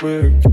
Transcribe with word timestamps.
Love, 0.00 0.47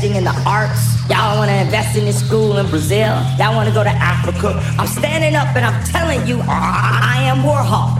investing 0.00 0.16
in 0.16 0.24
the 0.24 0.48
arts, 0.48 1.08
y'all 1.10 1.36
want 1.36 1.50
to 1.50 1.56
invest 1.56 1.96
in 1.96 2.04
this 2.06 2.24
school 2.24 2.56
in 2.56 2.66
Brazil, 2.70 3.12
y'all 3.38 3.54
want 3.54 3.68
to 3.68 3.74
go 3.74 3.84
to 3.84 3.90
Africa, 3.90 4.58
I'm 4.78 4.86
standing 4.86 5.34
up 5.36 5.54
and 5.54 5.64
I'm 5.64 5.84
telling 5.84 6.26
you, 6.26 6.40
I 6.48 7.20
am 7.24 7.38
Warhol. 7.38 7.98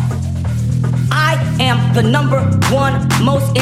I 1.13 1.37
am 1.61 1.95
the 1.95 2.03
number 2.03 2.41
one 2.73 3.07
most 3.23 3.55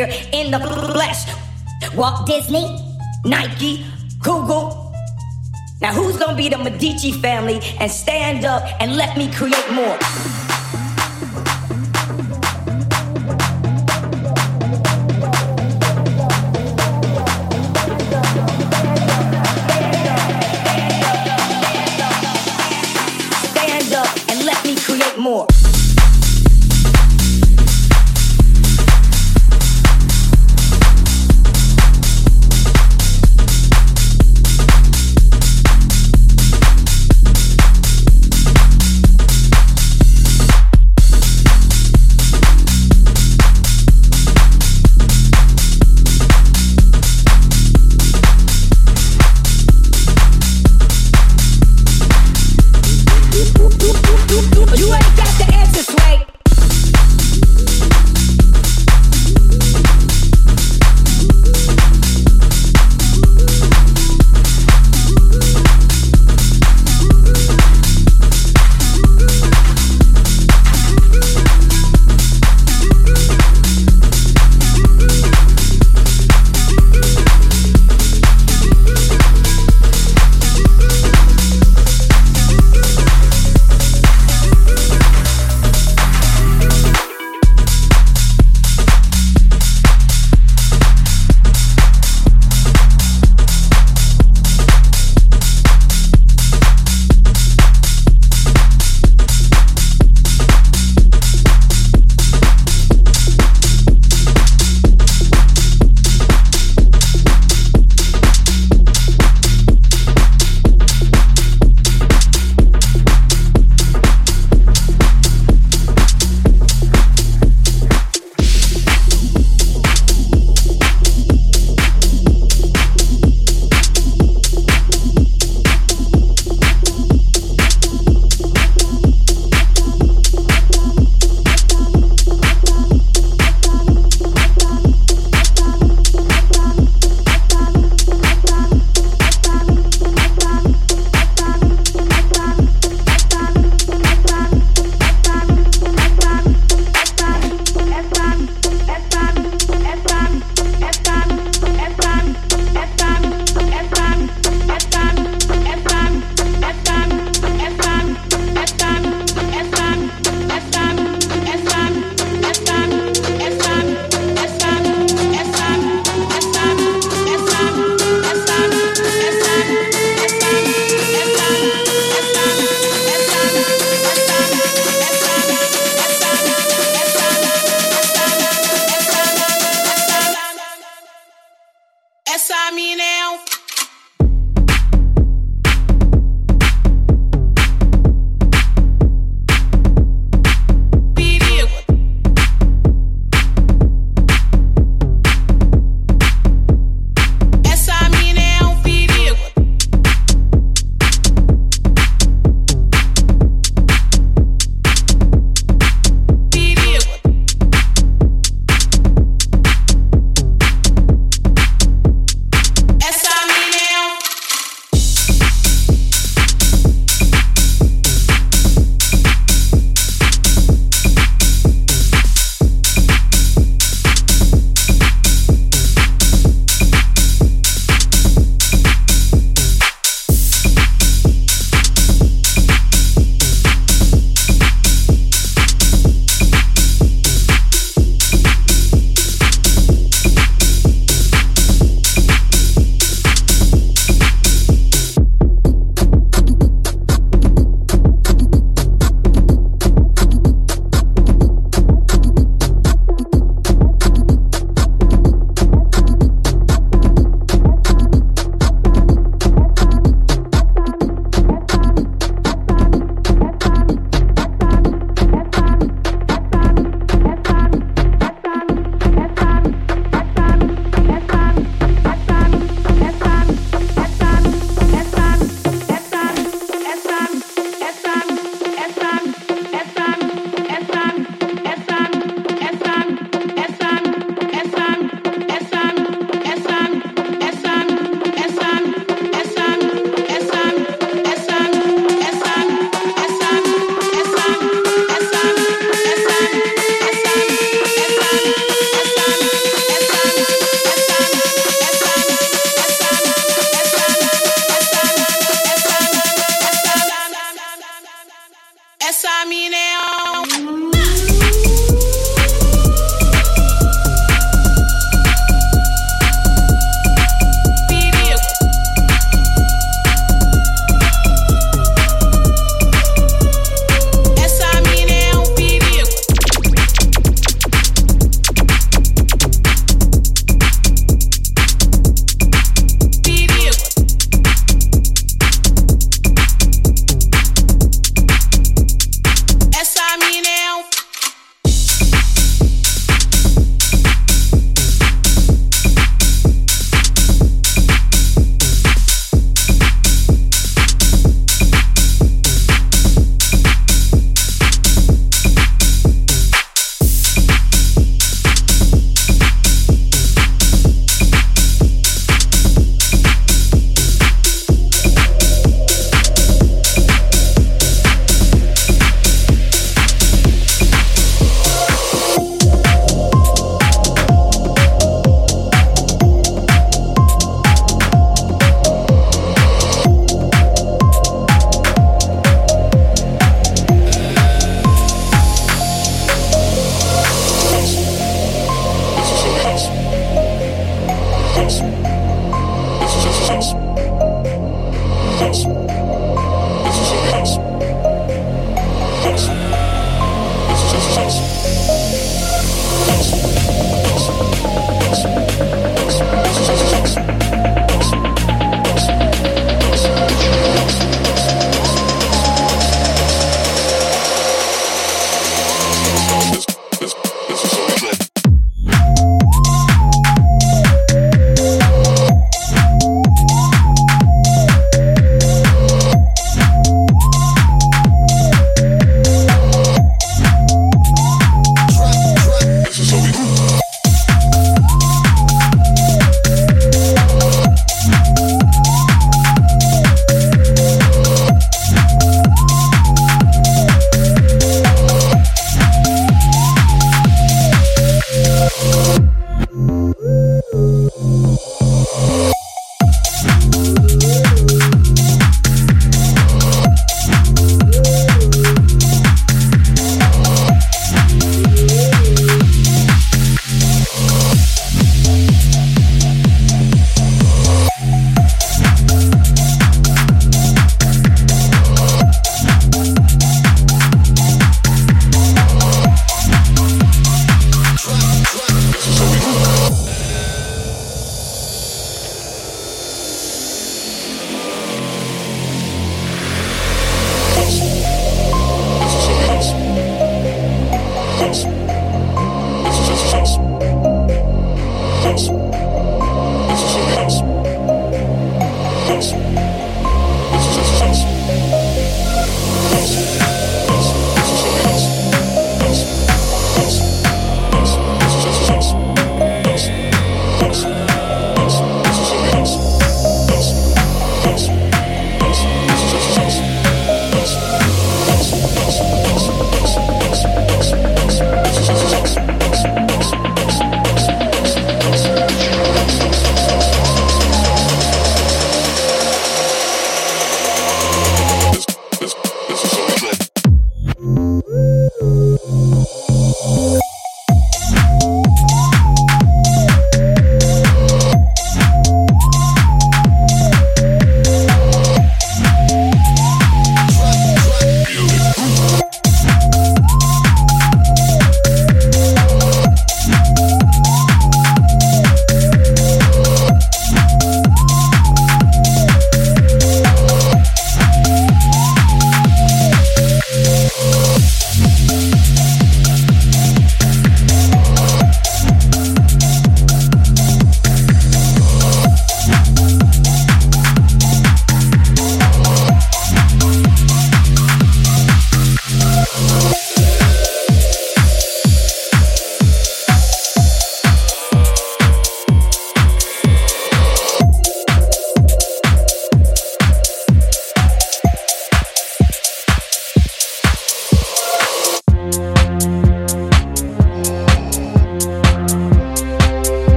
in 0.00 0.50
the 0.50 0.58
flesh. 0.58 1.26
Walt 1.94 2.26
Disney, 2.26 2.78
Nike, 3.24 3.84
Google. 4.22 4.92
Now 5.80 5.92
who's 5.92 6.16
gonna 6.16 6.36
be 6.36 6.48
the 6.48 6.58
Medici 6.58 7.12
family 7.12 7.60
and 7.78 7.90
stand 7.90 8.44
up 8.44 8.62
and 8.80 8.96
let 8.96 9.18
me 9.18 9.30
create 9.32 9.70
more? 9.72 9.98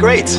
Great. 0.00 0.30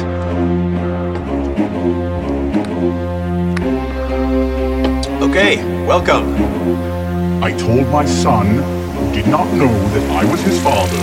Okay, 5.21 5.63
welcome. 5.85 6.33
I 7.43 7.53
told 7.59 7.87
my 7.89 8.03
son, 8.05 8.47
who 8.47 9.13
did 9.13 9.27
not 9.27 9.45
know 9.53 9.71
that 9.89 10.09
I 10.09 10.25
was 10.25 10.41
his 10.41 10.59
father. 10.63 11.00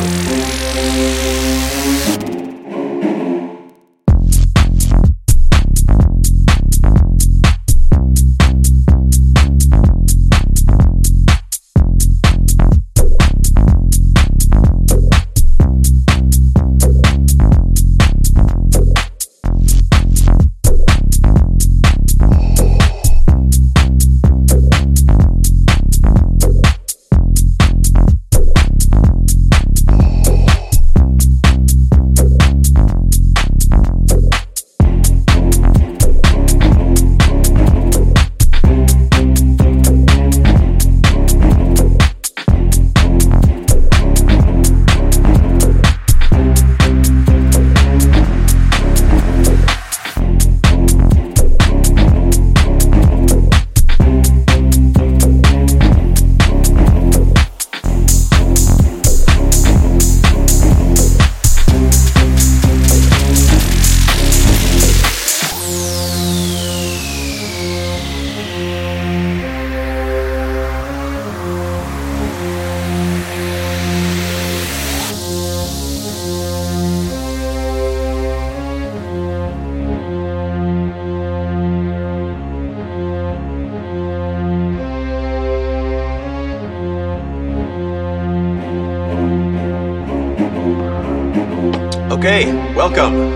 Welcome. 92.91 93.28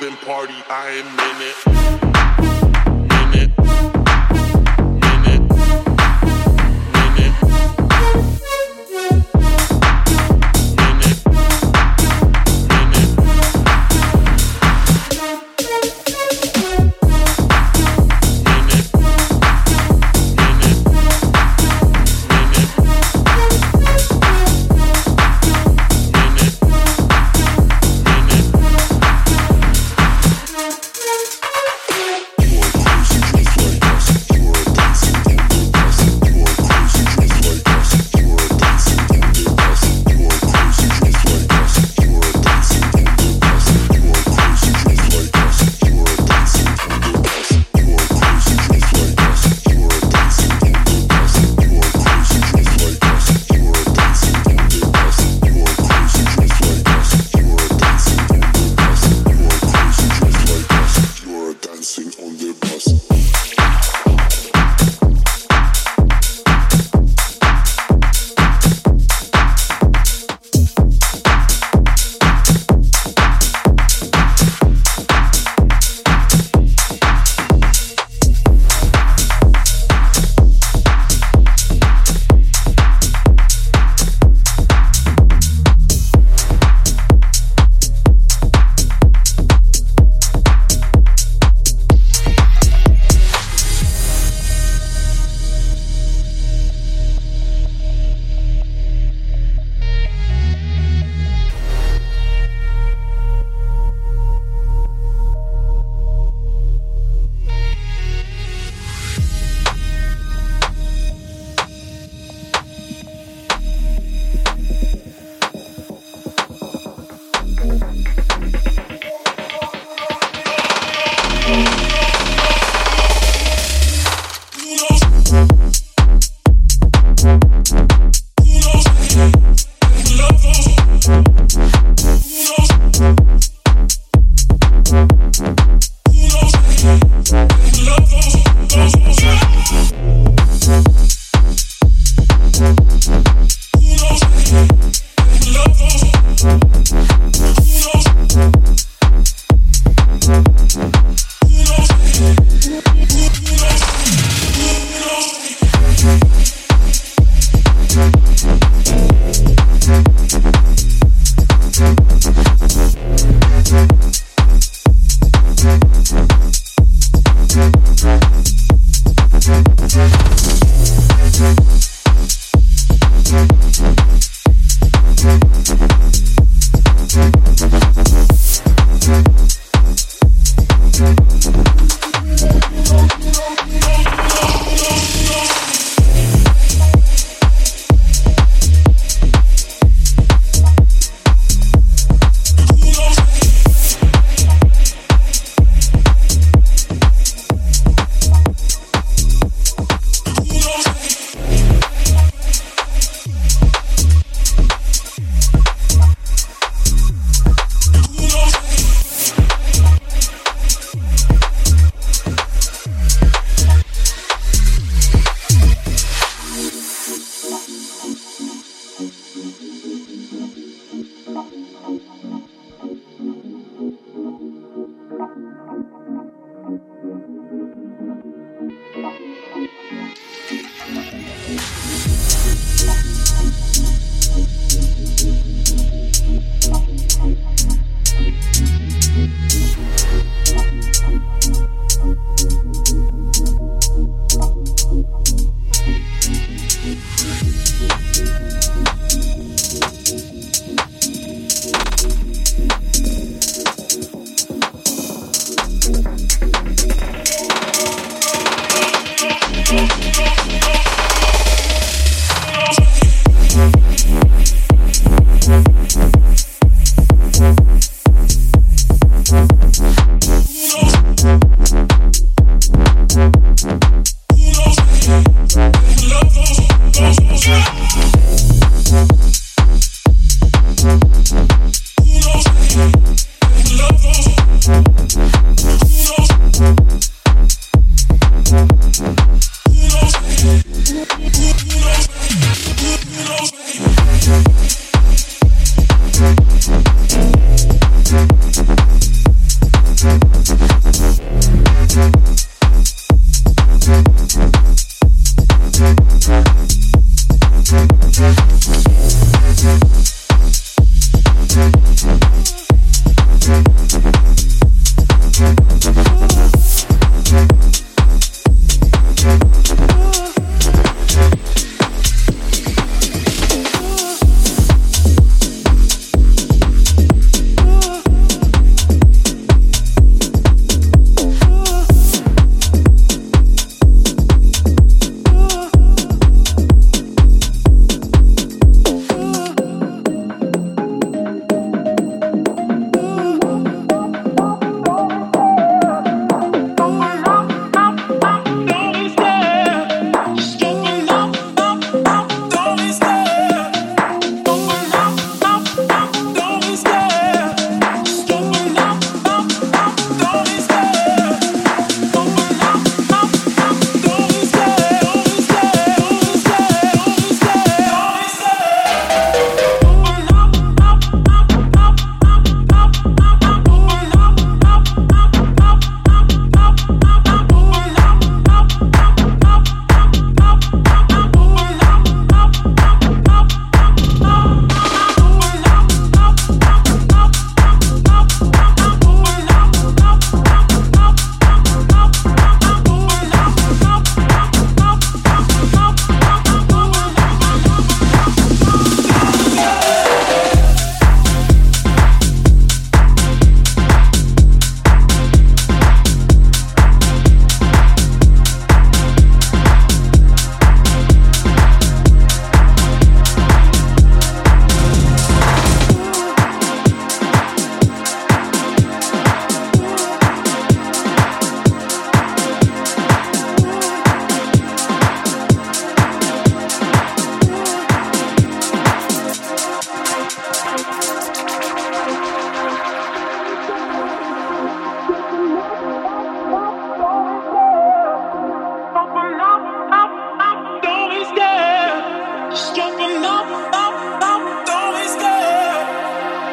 open 0.00 0.16
party, 0.26 0.54
I 0.70 0.88
am 0.92 1.06
in 1.28 2.74
it. 2.74 2.79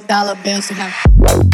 dollar 0.00 0.36
bills 0.42 0.70
and 0.70 0.78
have. 0.78 1.53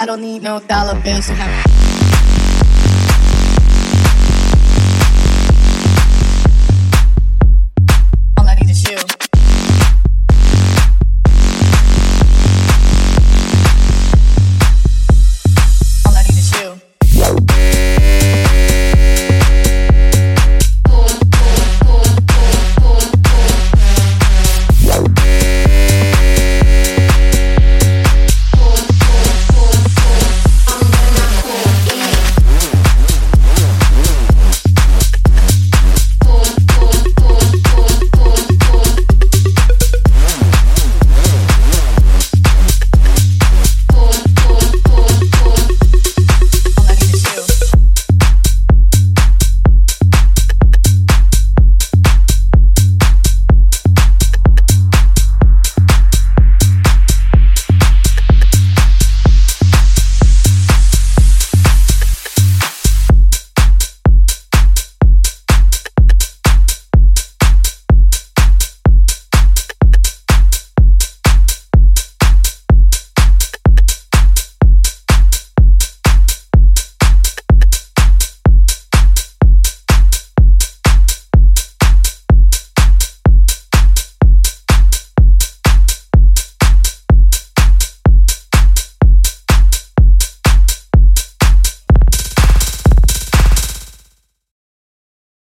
I 0.00 0.06
don't 0.06 0.20
need 0.20 0.44
no 0.44 0.60
dollar 0.60 0.94
bills 1.00 1.26
to 1.26 1.34
have. 1.34 1.87